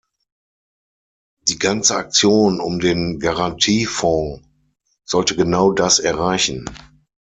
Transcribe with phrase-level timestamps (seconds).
[1.47, 4.43] Die ganze Aktion um den Garantiefonds
[5.05, 6.65] sollte genau das erreichen.